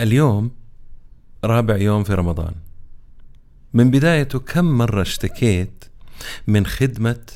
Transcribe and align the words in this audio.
اليوم 0.00 0.50
رابع 1.44 1.76
يوم 1.76 2.04
في 2.04 2.14
رمضان. 2.14 2.54
من 3.72 3.90
بدايته 3.90 4.38
كم 4.38 4.64
مرة 4.64 5.02
اشتكيت 5.02 5.84
من 6.46 6.66
خدمة 6.66 7.26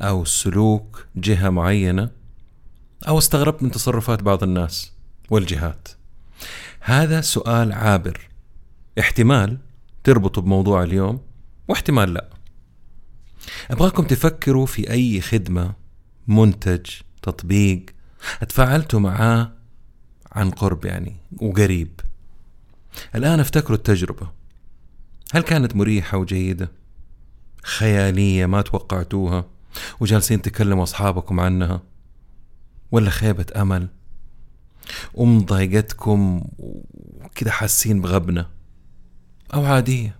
أو 0.00 0.24
سلوك 0.24 1.06
جهة 1.16 1.50
معينة 1.50 2.10
أو 3.08 3.18
استغربت 3.18 3.62
من 3.62 3.70
تصرفات 3.70 4.22
بعض 4.22 4.42
الناس 4.42 4.92
والجهات؟ 5.30 5.88
هذا 6.80 7.20
سؤال 7.20 7.72
عابر. 7.72 8.28
احتمال 8.98 9.58
تربطوا 10.04 10.42
بموضوع 10.42 10.82
اليوم 10.82 11.20
واحتمال 11.68 12.14
لا. 12.14 12.30
أبغاكم 13.70 14.04
تفكروا 14.04 14.66
في 14.66 14.90
أي 14.90 15.20
خدمة 15.20 15.74
منتج 16.26 16.86
تطبيق 17.22 17.86
تفاعلتوا 18.48 19.00
معاه 19.00 19.61
عن 20.32 20.50
قرب 20.50 20.84
يعني 20.84 21.16
وقريب. 21.40 22.00
الآن 23.14 23.40
افتكروا 23.40 23.76
التجربة. 23.76 24.30
هل 25.32 25.42
كانت 25.42 25.76
مريحة 25.76 26.18
وجيدة؟ 26.18 26.72
خيالية 27.62 28.46
ما 28.46 28.62
توقعتوها؟ 28.62 29.44
وجالسين 30.00 30.42
تكلموا 30.42 30.82
أصحابكم 30.82 31.40
عنها؟ 31.40 31.82
ولا 32.92 33.10
خيبة 33.10 33.46
أمل؟ 33.56 33.88
ومضايقتكم 35.14 36.44
وكذا 36.58 37.50
حاسين 37.50 38.00
بغبنة؟ 38.00 38.46
أو 39.54 39.64
عادية؟ 39.64 40.16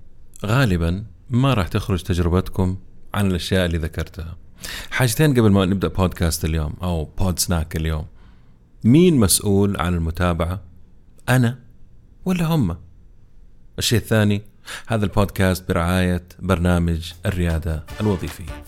غالبا 0.47 1.05
ما 1.31 1.55
راح 1.55 1.69
تخرج 1.69 2.03
تجربتكم 2.03 2.77
عن 3.15 3.27
الأشياء 3.27 3.67
اللي 3.67 3.79
ذكرتها. 3.79 4.37
حاجتين 4.91 5.31
قبل 5.31 5.51
ما 5.51 5.65
نبدأ 5.65 5.89
بودكاست 5.89 6.45
اليوم 6.45 6.75
أو 6.83 7.05
بود 7.05 7.39
سناك 7.39 7.77
اليوم. 7.77 8.07
مين 8.85 9.17
مسؤول 9.17 9.81
عن 9.81 9.95
المتابعة؟ 9.95 10.61
أنا 11.29 11.59
ولا 12.25 12.45
هم؟ 12.45 12.77
الشيء 13.79 13.99
الثاني 13.99 14.43
هذا 14.87 15.05
البودكاست 15.05 15.69
برعاية 15.69 16.25
برنامج 16.39 17.13
الريادة 17.27 17.87
الوظيفية 18.01 18.65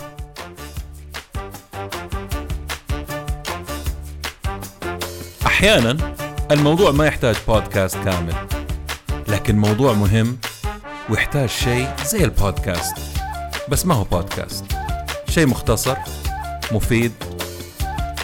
أحيانا 5.46 6.14
الموضوع 6.50 6.90
ما 6.90 7.06
يحتاج 7.06 7.36
بودكاست 7.48 7.96
كامل 7.96 8.34
لكن 9.28 9.58
موضوع 9.58 9.92
مهم 9.92 10.38
ويحتاج 11.10 11.48
شيء 11.48 11.88
زي 12.04 12.24
البودكاست. 12.24 12.96
بس 13.68 13.86
ما 13.86 13.94
هو 13.94 14.04
بودكاست. 14.04 14.64
شيء 15.28 15.46
مختصر 15.46 15.96
مفيد 16.72 17.12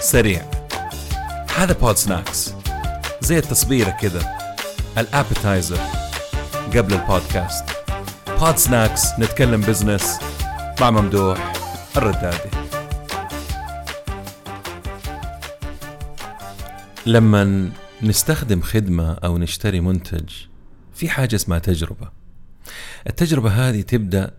سريع. 0.01 0.60
هذا 1.57 1.73
Pod 1.73 1.97
Snacks 1.97 2.55
زي 3.21 3.39
التصبيرة 3.39 3.91
كذا 3.91 4.39
ال 4.99 5.06
appetizer. 5.06 5.79
قبل 6.77 6.95
البودكاست. 6.95 7.65
Pod 8.41 8.57
Snacks 8.57 9.19
نتكلم 9.19 9.61
بزنس 9.61 10.19
مع 10.81 10.91
ممدوح 10.91 11.53
الردادي. 11.97 12.51
لما 17.07 17.71
نستخدم 18.03 18.61
خدمة 18.61 19.13
أو 19.13 19.39
نشتري 19.39 19.81
منتج 19.81 20.29
في 20.95 21.09
حاجة 21.09 21.37
اسمها 21.37 21.59
تجربة. 21.59 22.11
التجربة 23.07 23.51
هذه 23.51 23.81
تبدأ 23.81 24.31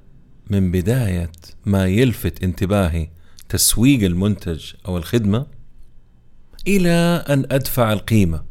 من 0.50 0.72
بداية 0.72 1.32
ما 1.66 1.88
يلفت 1.88 2.44
انتباهي 2.44 3.10
تسويق 3.50 4.04
المنتج 4.04 4.74
أو 4.88 4.98
الخدمة 4.98 5.61
إلى 6.68 7.26
أن 7.30 7.46
أدفع 7.52 7.94
القيمة. 7.94 8.44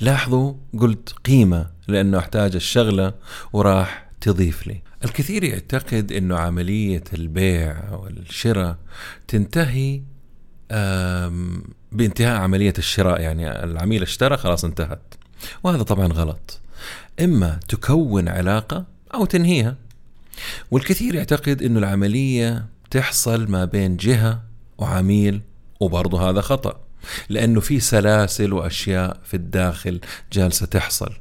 لاحظوا 0.00 0.54
قلت 0.78 1.14
قيمة 1.24 1.70
لأنه 1.88 2.18
أحتاج 2.18 2.54
الشغلة 2.54 3.14
وراح 3.52 4.10
تضيف 4.20 4.66
لي. 4.66 4.82
الكثير 5.04 5.44
يعتقد 5.44 6.12
أنه 6.12 6.36
عملية 6.38 7.04
البيع 7.12 7.94
والشراء 7.94 8.76
تنتهي 9.28 10.02
بانتهاء 11.92 12.40
عملية 12.40 12.74
الشراء 12.78 13.20
يعني 13.20 13.64
العميل 13.64 14.02
اشترى 14.02 14.36
خلاص 14.36 14.64
انتهت. 14.64 15.14
وهذا 15.64 15.82
طبعا 15.82 16.06
غلط. 16.06 16.60
إما 17.20 17.60
تكون 17.68 18.28
علاقة 18.28 18.84
أو 19.14 19.24
تنهيها. 19.24 19.76
والكثير 20.70 21.14
يعتقد 21.14 21.62
أنه 21.62 21.78
العملية 21.78 22.66
تحصل 22.90 23.50
ما 23.50 23.64
بين 23.64 23.96
جهة 23.96 24.42
وعميل 24.78 25.40
وبرضه 25.80 26.30
هذا 26.30 26.40
خطأ. 26.40 26.85
لأنه 27.28 27.60
في 27.60 27.80
سلاسل 27.80 28.52
وأشياء 28.52 29.20
في 29.24 29.34
الداخل 29.34 30.00
جالسة 30.32 30.66
تحصل. 30.66 31.12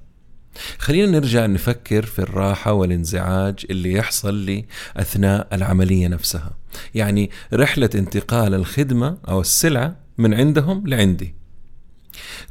خلينا 0.77 1.19
نرجع 1.19 1.45
نفكر 1.45 2.05
في 2.05 2.19
الراحة 2.19 2.73
والانزعاج 2.73 3.65
اللي 3.69 3.93
يحصل 3.93 4.33
لي 4.33 4.65
أثناء 4.97 5.47
العملية 5.53 6.07
نفسها. 6.07 6.57
يعني 6.95 7.31
رحلة 7.53 7.89
انتقال 7.95 8.53
الخدمة 8.53 9.17
أو 9.27 9.41
السلعة 9.41 9.95
من 10.17 10.33
عندهم 10.33 10.87
لعندي. 10.87 11.35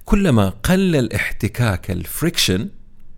كلما 0.04 0.48
قل 0.48 0.96
الاحتكاك 0.96 1.90
الفريكشن 1.90 2.68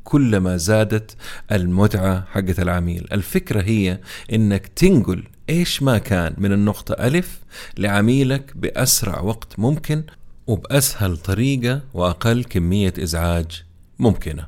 كلما 0.04 0.56
زادت 0.56 1.16
المتعة 1.52 2.24
حقت 2.30 2.60
العميل. 2.60 3.06
الفكرة 3.12 3.62
هي 3.62 4.00
إنك 4.32 4.66
تنقل 4.66 5.24
إيش 5.50 5.82
ما 5.82 5.98
كان 5.98 6.34
من 6.38 6.52
النقطة 6.52 6.92
ألف 6.92 7.40
لعميلك 7.78 8.52
بأسرع 8.56 9.20
وقت 9.20 9.58
ممكن 9.58 10.02
وبأسهل 10.46 11.16
طريقة 11.16 11.80
وأقل 11.94 12.44
كمية 12.44 12.94
إزعاج 13.02 13.64
ممكنة. 13.98 14.46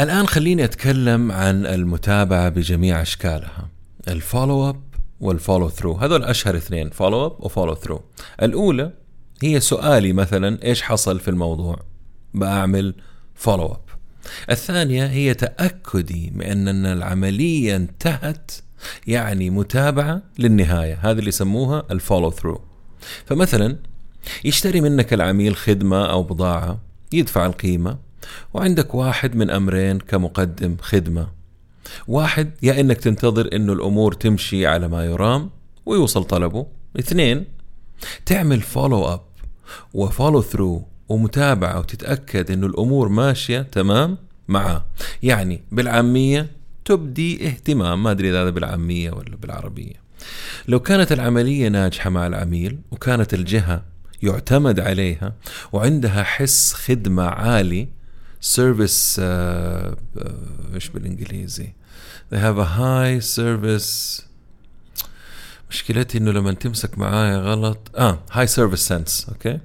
الآن 0.00 0.26
خليني 0.26 0.64
أتكلم 0.64 1.32
عن 1.32 1.66
المتابعة 1.66 2.48
بجميع 2.48 3.02
أشكالها. 3.02 3.68
ال 4.08 4.17
follow 4.17 4.68
up 4.68 4.82
وال 5.20 5.32
follow 5.32 5.68
through. 5.68 5.92
هذول 5.92 6.24
أشهر 6.24 6.56
اثنين 6.56 6.90
follow 6.90 7.26
up 7.26 7.36
و 7.38 7.43
follow 7.43 7.74
through. 7.74 8.02
الأولى 8.42 8.92
هي 9.42 9.60
سؤالي 9.60 10.12
مثلا 10.12 10.64
إيش 10.64 10.82
حصل 10.82 11.20
في 11.20 11.28
الموضوع؟ 11.28 11.78
بأعمل 12.34 12.94
follow 13.34 13.66
up. 13.66 13.92
الثانية 14.50 15.06
هي 15.06 15.34
تأكدي 15.34 16.32
من 16.34 16.68
أن 16.68 16.86
العملية 16.86 17.76
انتهت 17.76 18.50
يعني 19.06 19.50
متابعة 19.50 20.22
للنهاية. 20.38 20.98
هذا 21.02 21.18
اللي 21.18 21.28
يسموها 21.28 21.82
ال 21.90 21.96
follow 21.96 22.30
through 22.30 22.60
فمثلا 23.26 23.76
يشتري 24.44 24.80
منك 24.80 25.12
العميل 25.12 25.56
خدمة 25.56 26.06
أو 26.06 26.22
بضاعة 26.22 26.80
يدفع 27.12 27.46
القيمة 27.46 27.98
وعندك 28.54 28.94
واحد 28.94 29.36
من 29.36 29.50
أمرين 29.50 29.98
كمقدم 29.98 30.76
خدمة. 30.80 31.28
واحد 32.08 32.50
يا 32.62 32.80
إنك 32.80 32.96
تنتظر 32.96 33.48
إنه 33.56 33.72
الأمور 33.72 34.12
تمشي 34.12 34.66
على 34.66 34.88
ما 34.88 35.04
يرام 35.04 35.50
ويوصل 35.86 36.24
طلبه. 36.24 36.66
اثنين 36.98 37.44
تعمل 38.26 38.60
follow 38.60 39.04
up 39.14 39.20
و 39.94 40.01
follow 40.01 40.42
through 40.42 40.86
ومتابعة 41.08 41.78
وتتأكد 41.78 42.50
إنه 42.50 42.66
الأمور 42.66 43.08
ماشية 43.08 43.62
تمام 43.62 44.18
معاه 44.48 44.84
يعني 45.22 45.62
بالعامية 45.72 46.50
تبدي 46.84 47.46
اهتمام 47.46 48.02
ما 48.02 48.10
أدري 48.10 48.30
إذا 48.30 48.42
هذا 48.42 48.50
بالعامية 48.50 49.10
ولا 49.10 49.36
بالعربية. 49.36 50.02
لو 50.68 50.80
كانت 50.80 51.12
العملية 51.12 51.68
ناجحة 51.68 52.10
مع 52.10 52.26
العميل 52.26 52.78
وكانت 52.90 53.34
الجهة 53.34 53.84
يعتمد 54.22 54.80
عليها 54.80 55.34
وعندها 55.72 56.22
حس 56.22 56.72
خدمة 56.72 57.22
عالي 57.22 57.88
service 58.40 59.16
uh, 59.16 59.22
uh, 59.22 60.30
إيش 60.74 60.88
بالإنجليزي؟ 60.88 61.72
they 62.32 62.38
have 62.38 62.58
a 62.58 62.78
high 62.78 63.20
service. 63.36 64.22
مشكلتي 65.70 66.18
إنه 66.18 66.30
لما 66.30 66.52
تمسك 66.52 66.98
معايا 66.98 67.36
غلط. 67.36 67.90
آه 67.96 68.18
high 68.32 68.46
service 68.46 68.80
sense 68.80 69.26
okay؟ 69.28 69.58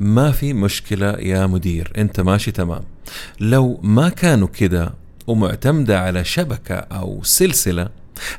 ما 0.00 0.32
في 0.32 0.52
مشكلة 0.52 1.12
يا 1.12 1.46
مدير 1.46 1.92
أنت 1.96 2.20
ماشي 2.20 2.50
تمام. 2.50 2.84
لو 3.40 3.80
ما 3.82 4.08
كانوا 4.08 4.48
كده 4.48 4.94
ومعتمدة 5.26 6.00
على 6.00 6.24
شبكة 6.24 6.74
أو 6.74 7.22
سلسلة 7.22 7.88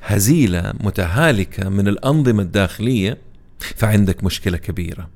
هزيلة 0.03 0.73
متهالكة 0.79 1.69
من 1.69 1.87
الأنظمة 1.87 2.43
الداخلية 2.43 3.17
فعندك 3.59 4.23
مشكلة 4.23 4.57
كبيرة. 4.57 5.09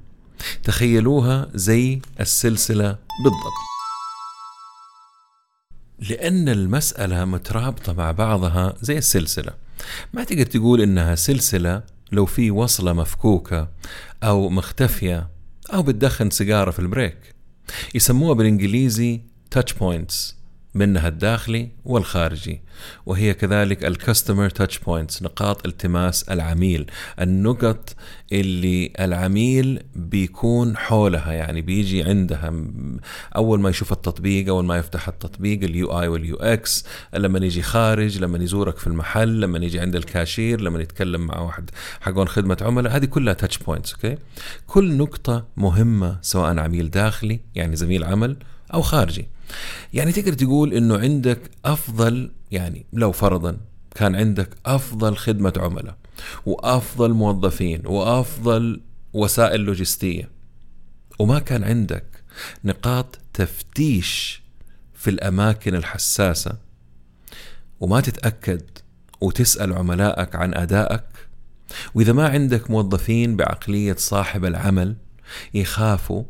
تخيلوها 0.63 1.49
زي 1.53 2.01
السلسلة 2.19 2.97
بالضبط. 3.23 3.71
لأن 6.09 6.49
المسألة 6.49 7.25
مترابطة 7.25 7.93
مع 7.93 8.11
بعضها 8.11 8.73
زي 8.81 8.97
السلسلة. 8.97 9.53
ما 10.13 10.23
تقدر 10.23 10.45
تقول 10.45 10.81
إنها 10.81 11.15
سلسلة 11.15 11.83
لو 12.11 12.25
في 12.25 12.51
وصلة 12.51 12.93
مفكوكة 12.93 13.69
أو 14.23 14.49
مختفية 14.49 15.29
أو 15.73 15.83
بتدخن 15.83 16.29
سيجارة 16.29 16.71
في 16.71 16.79
ال 16.79 16.85
break. 16.85 17.17
يسموها 17.95 18.33
بالإنجليزي 18.33 19.21
touch 19.55 19.71
points. 19.79 20.40
منها 20.73 21.07
الداخلي 21.07 21.69
والخارجي 21.85 22.61
وهي 23.05 23.33
كذلك 23.33 23.85
ال 23.85 23.93
customer 23.93 24.49
touch 24.49 24.79
points 24.79 25.23
نقاط 25.23 25.65
التماس 25.65 26.23
العميل 26.23 26.91
النقط 27.21 27.95
اللي 28.31 28.93
العميل 28.99 29.79
بيكون 29.95 30.77
حولها 30.77 31.33
يعني 31.33 31.61
بيجي 31.61 32.03
عندها. 32.03 32.53
أول 33.35 33.59
ما 33.59 33.69
يشوف 33.69 33.91
التطبيق 33.91 34.47
أول 34.49 34.65
ما 34.65 34.77
يفتح 34.77 35.07
التطبيق 35.07 35.63
ال 35.63 36.01
UI 36.01 36.07
وال 36.07 36.35
UX 36.35 36.85
لما 37.13 37.45
يجي 37.45 37.61
خارج 37.61 38.19
لما 38.19 38.43
يزورك 38.43 38.77
في 38.77 38.87
المحل 38.87 39.41
لما 39.41 39.57
يجي 39.57 39.79
عند 39.79 39.95
الكاشير 39.95 40.61
لما 40.61 40.81
يتكلم 40.81 41.21
مع 41.21 41.39
واحد 41.39 41.69
حقون 42.01 42.27
خدمة 42.27 42.57
عملاء 42.61 42.95
هذه 42.95 43.05
كلها 43.05 43.33
touch 43.33 43.57
points 43.57 43.93
okay 43.93 44.17
كل 44.67 44.97
نقطة 44.97 45.45
مهمة 45.57 46.17
سواء 46.21 46.59
عميل 46.59 46.89
داخلي 46.89 47.39
يعني 47.55 47.75
زميل 47.75 48.03
عمل 48.03 48.37
أو 48.73 48.81
خارجي. 48.81 49.27
يعني 49.93 50.11
تقدر 50.11 50.33
تقول 50.33 50.73
إنه 50.73 50.97
عندك 50.97 51.39
أفضل 51.65 52.31
يعني 52.51 52.85
لو 52.93 53.11
فرضا 53.11 53.57
كان 53.95 54.15
عندك 54.15 54.49
أفضل 54.65 55.15
خدمة 55.15 55.53
عملاء 55.57 55.97
وأفضل 56.45 57.13
موظفين 57.13 57.81
وأفضل 57.85 58.81
وسائل 59.13 59.59
لوجستية 59.59 60.29
وما 61.19 61.39
كان 61.39 61.63
عندك 61.63 62.05
نقاط 62.63 63.19
تفتيش 63.33 64.41
في 64.93 65.09
الأماكن 65.09 65.75
الحساسة 65.75 66.57
وما 67.79 68.01
تتأكد 68.01 68.61
وتسأل 69.21 69.73
عملائك 69.73 70.35
عن 70.35 70.53
أدائك 70.53 71.03
وإذا 71.95 72.13
ما 72.13 72.27
عندك 72.27 72.71
موظفين 72.71 73.35
بعقلية 73.35 73.95
صاحب 73.99 74.45
العمل 74.45 74.95
يخافوا 75.53 76.23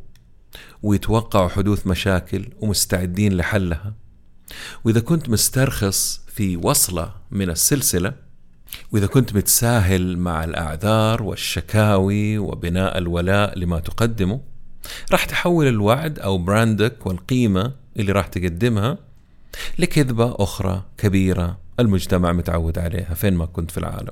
ويتوقعوا 0.83 1.49
حدوث 1.49 1.87
مشاكل 1.87 2.49
ومستعدين 2.59 3.37
لحلها. 3.37 3.93
وإذا 4.83 4.99
كنت 4.99 5.29
مسترخص 5.29 6.21
في 6.27 6.57
وصلة 6.57 7.13
من 7.31 7.49
السلسلة 7.49 8.13
وإذا 8.91 9.07
كنت 9.07 9.35
متساهل 9.35 10.17
مع 10.17 10.43
الأعذار 10.43 11.23
والشكاوي 11.23 12.37
وبناء 12.37 12.97
الولاء 12.97 13.59
لما 13.59 13.79
تقدمه 13.79 14.41
راح 15.11 15.25
تحول 15.25 15.67
الوعد 15.67 16.19
أو 16.19 16.37
براندك 16.37 17.05
والقيمة 17.07 17.73
اللي 17.99 18.11
راح 18.11 18.27
تقدمها 18.27 18.97
لكذبة 19.79 20.35
أخرى 20.39 20.83
كبيرة 20.97 21.57
المجتمع 21.79 22.31
متعود 22.31 22.79
عليها 22.79 23.13
فين 23.13 23.33
ما 23.33 23.45
كنت 23.45 23.71
في 23.71 23.77
العالم. 23.77 24.11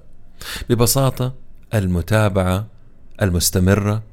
ببساطة 0.69 1.33
المتابعة 1.74 2.68
المستمرة 3.21 4.03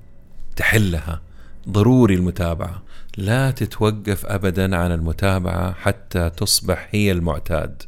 تحلها. 0.56 1.20
ضروري 1.68 2.14
المتابعة. 2.14 2.82
لا 3.16 3.50
تتوقف 3.50 4.26
ابدا 4.26 4.76
عن 4.76 4.92
المتابعة 4.92 5.72
حتى 5.72 6.30
تصبح 6.30 6.88
هي 6.90 7.12
المعتاد. 7.12 7.82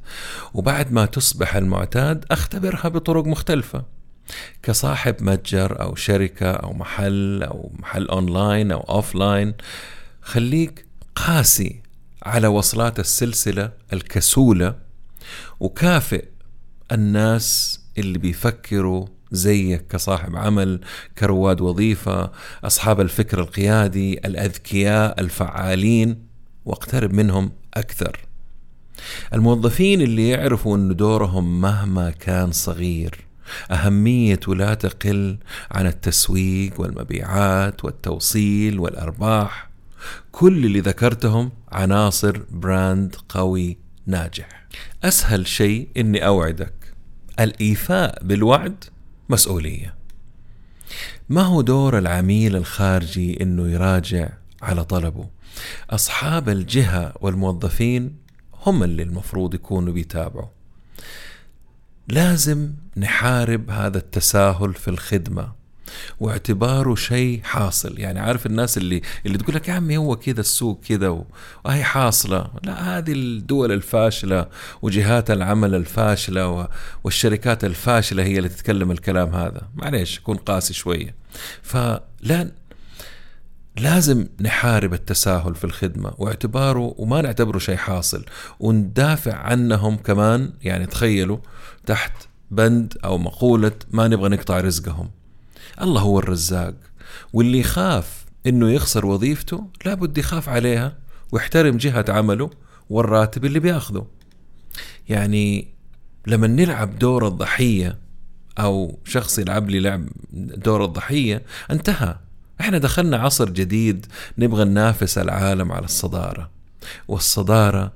وبعد 0.55 0.93
ما 0.93 1.07
تصبح 1.07 1.57
المعتاد 1.57 2.25
أختبرها 2.31 2.89
بطرق 2.89 3.25
مختلفة. 3.25 3.85
كصاحب 4.63 5.23
متجر 5.23 5.81
أو 5.81 5.95
شركة 5.95 6.51
أو 6.51 6.73
محل 6.73 7.43
أو 7.43 7.73
محل 7.79 8.09
أونلاين 8.09 8.73
أو 8.73 8.81
offline 8.81 9.55
خليك 10.23 10.87
قاسي 11.15 11.83
على 12.23 12.47
وصلات 12.47 13.01
السلسلة 13.01 13.73
الكسولة 13.93 14.75
وكافئ 15.61 16.25
الناس 16.93 17.81
اللي 17.99 18.19
بيفكروا 18.19 19.07
زيك 19.33 19.87
كصاحب 19.87 20.37
عمل 20.37 20.81
كرواد 21.19 21.61
وظيفة 21.61 22.31
أصحاب 22.65 23.01
الفكر 23.01 23.41
القيادي 23.41 24.19
الأذكياء 24.19 25.21
الفعالين 25.21 26.23
واقترب 26.65 27.13
منهم 27.13 27.53
أكثر. 27.75 28.19
الموظفين 29.35 30.01
اللي 30.01 30.29
يعرفوا 30.29 30.77
أن 30.77 30.97
دورهم 30.97 31.61
مهما 31.61 32.11
كان 32.11 32.53
صغير 32.53 33.25
أهميته 33.71 34.55
لا 34.55 34.75
تقل 34.75 35.39
عن 35.71 35.87
التسويق 35.87 36.81
والمبيعات 36.81 37.85
والتوصيل 37.85 38.79
والأرباح. 38.79 39.71
كل 40.33 40.65
اللي 40.65 40.81
ذكرتهم 40.81 41.51
عناصر 41.73 42.41
براند 42.51 43.17
قوي 43.29 43.79
ناجح. 44.07 44.67
أسهل 45.05 45.47
شيء 45.47 45.89
أني 45.97 46.27
أوعدك 46.27 46.75
الإيفاء 47.41 48.25
بالوعد 48.25 48.85
مسؤولية. 49.29 49.95
ما 51.29 51.43
هو 51.43 51.61
دور 51.61 51.99
العميل 51.99 52.57
الخارجي 52.57 53.43
إنه 53.43 53.69
يراجع 53.69 54.29
على 54.63 54.85
طلبه؟ 54.85 55.29
أصحاب 55.91 56.49
الجهة 56.49 57.15
والموظفين 57.21 58.17
هم 58.67 58.83
اللي 58.83 59.03
المفروض 59.03 59.55
يكونوا 59.55 59.93
بيتابعوا. 59.93 60.49
لازم 62.09 62.73
نحارب 62.97 63.71
هذا 63.71 63.99
التساهل 63.99 64.75
في 64.75 64.89
الخدمة. 64.89 65.58
واعتباره 66.21 66.95
شيء 66.95 67.41
حاصل. 67.45 67.99
يعني 67.99 68.21
عارف 68.21 68.47
الناس 68.47 68.79
اللي 68.79 69.03
اللي 69.27 69.39
تقول 69.39 69.55
لك 69.55 69.69
يا 69.69 69.75
عمي 69.75 69.97
هو 69.97 70.17
كذا 70.17 70.41
السوق 70.41 70.81
كذا 70.89 71.25
وهي 71.65 71.85
حاصلة. 71.85 72.51
لا 72.63 72.99
هذه 72.99 73.13
الدول 73.13 73.73
الفاشلة 73.73 74.47
وجهات 74.83 75.31
العمل 75.31 75.75
الفاشلة 75.75 76.69
والشركات 77.05 77.65
الفاشلة 77.65 78.23
هي 78.23 78.39
اللي 78.39 78.49
تتكلم 78.49 78.91
الكلام 78.91 79.35
هذا. 79.35 79.69
معليش 79.75 80.21
كون 80.21 80.37
قاسي 80.37 80.75
شوية. 80.75 81.15
فلا 81.63 82.53
لازم 83.77 84.27
نحارب 84.41 84.95
التساهل 84.95 85.55
في 85.55 85.65
الخدمة. 85.65 86.13
واعتباره 86.19 86.95
وما 86.99 87.23
نعتبره 87.23 87.59
شيء 87.59 87.77
حاصل. 87.77 88.25
وندافع 88.61 89.35
عنهم 89.35 89.97
كمان 89.97 90.53
يعني 90.63 90.87
تخيلوا 90.87 91.39
تحت 91.87 92.13
بند 92.51 92.95
أو 93.05 93.19
مقولة 93.19 93.73
ما 93.91 94.09
نبغى 94.09 94.29
نقطع 94.29 94.61
رزقهم. 94.61 95.11
الله 95.81 96.01
هو 96.01 96.19
الرزاق. 96.19 96.75
واللي 97.33 97.59
يخاف 97.59 98.25
إنه 98.47 98.71
يخسر 98.71 99.07
وظيفته 99.07 99.67
لابد 99.85 100.19
يخاف 100.19 100.49
عليها 100.49 100.97
ويحترم 101.33 101.77
جهة 101.77 102.05
عمله 102.09 102.51
والراتب 102.91 103.45
اللي 103.45 103.61
بيأخذه. 103.61 104.07
يعني 105.09 105.69
لما 106.27 106.47
نلعب 106.47 106.99
دور 106.99 107.27
الضحية 107.29 107.99
أو 108.59 108.99
شخص 109.05 109.39
يلعب 109.39 109.71
لي 109.71 109.81
لعب 109.81 110.09
دور 110.33 110.85
الضحية 110.85 111.43
انتهى. 111.71 112.17
إحنا 112.61 112.79
دخلنا 112.79 113.17
عصر 113.17 113.51
جديد 113.51 114.07
نبغى 114.39 114.65
ننافس 114.65 115.19
العالم 115.19 115.73
على 115.73 115.85
الصدارة. 115.85 116.51
والصدارة 117.09 117.93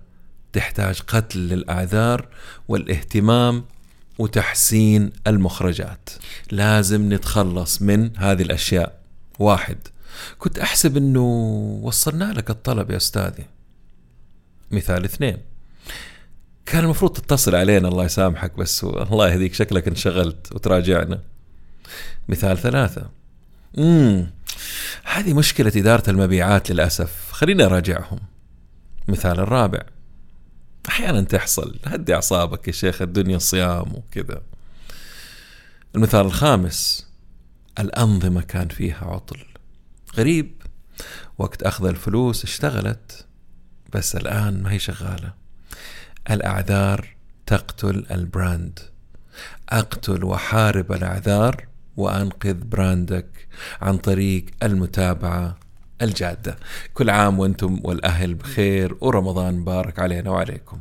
تحتاج 0.53 1.01
قتل 1.01 1.39
للأعذار 1.39 2.29
والاهتمام 2.69 3.65
وتحسين 4.19 5.13
المخرجات. 5.27 6.11
لازم 6.51 7.13
نتخلص 7.15 7.83
من 7.83 8.17
هذه 8.17 8.43
الأشياء. 8.43 8.99
واحد 9.39 9.79
كنت 10.39 10.59
أحسب 10.59 10.97
أنه 10.97 11.21
وصلنا 11.83 12.33
لك 12.33 12.51
الطلب 12.51 12.91
يا 12.91 12.97
أستاذي. 12.97 13.47
مثال 14.71 15.05
اثنين 15.05 15.37
كان 16.67 16.85
المفروض 16.85 17.13
تتصل 17.13 17.55
علينا 17.55 17.89
الله 17.89 18.05
يسامحك 18.05 18.57
بس 18.59 18.85
الله 18.85 19.29
يهديك 19.29 19.55
شكلك 19.55 19.89
انشغلت 19.89 20.53
وتراجعنا. 20.53 21.21
مثال 22.29 22.59
ثلاثة 22.59 23.11
امم 23.79 24.27
هذه 25.05 25.35
مشكلة 25.35 25.73
إدارة 25.77 26.11
المبيعات 26.11 26.71
للأسف 26.71 27.33
خلينا 27.33 27.65
أراجعهم. 27.65 28.19
مثال 29.09 29.41
الرابع 29.41 29.83
أحيانا 30.89 31.21
تحصل 31.21 31.79
هدي 31.87 32.15
أعصابك 32.15 32.69
يا 32.69 32.73
شيخ 32.73 33.03
الدنيا 33.03 33.39
صيام 33.39 33.95
وكذا. 33.95 34.43
المثال 35.95 36.21
الخامس 36.21 37.07
الأنظمة 37.79 38.41
كان 38.41 38.69
فيها 38.69 39.05
عطل. 39.05 39.45
غريب 40.17 40.63
وقت 41.39 41.63
أخذ 41.63 41.87
الفلوس 41.87 42.45
اشتغلت 42.45 43.27
بس 43.93 44.17
الآن 44.17 44.63
ما 44.63 44.73
هي 44.73 44.79
شغالة. 44.79 45.35
الأعذار 46.31 47.09
تقتل 47.47 48.07
ال 48.11 48.20
brand. 48.20 48.79
أقتل 49.69 50.25
وحارب 50.25 50.93
الأعذار 50.93 51.67
وأنقذ 51.97 52.55
brand 52.55 53.33
ك 53.33 53.49
عن 53.83 53.99
طريق 53.99 54.47
المتابعة 54.63 55.59
الجادة. 56.03 56.57
كل 56.95 57.11
عام 57.11 57.39
وأنتم 57.39 57.81
والأهل 57.85 58.35
بخير 58.35 58.97
ورمضان 59.01 59.55
مبارك 59.55 59.99
علينا 59.99 60.31
وعليكم. 60.31 60.79